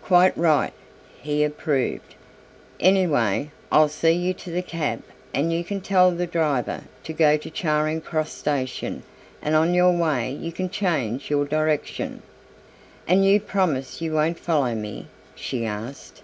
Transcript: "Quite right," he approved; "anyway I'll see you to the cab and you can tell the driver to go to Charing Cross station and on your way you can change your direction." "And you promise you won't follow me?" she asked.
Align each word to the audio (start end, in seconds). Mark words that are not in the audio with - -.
"Quite 0.00 0.34
right," 0.34 0.72
he 1.20 1.44
approved; 1.44 2.14
"anyway 2.80 3.50
I'll 3.70 3.90
see 3.90 4.12
you 4.12 4.32
to 4.32 4.50
the 4.50 4.62
cab 4.62 5.02
and 5.34 5.52
you 5.52 5.62
can 5.62 5.82
tell 5.82 6.10
the 6.10 6.26
driver 6.26 6.84
to 7.02 7.12
go 7.12 7.36
to 7.36 7.50
Charing 7.50 8.00
Cross 8.00 8.32
station 8.32 9.02
and 9.42 9.54
on 9.54 9.74
your 9.74 9.92
way 9.92 10.32
you 10.32 10.52
can 10.52 10.70
change 10.70 11.28
your 11.28 11.44
direction." 11.44 12.22
"And 13.06 13.26
you 13.26 13.38
promise 13.40 14.00
you 14.00 14.12
won't 14.14 14.38
follow 14.38 14.74
me?" 14.74 15.08
she 15.34 15.66
asked. 15.66 16.22